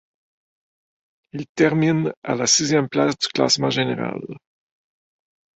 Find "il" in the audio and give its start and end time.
1.31-1.45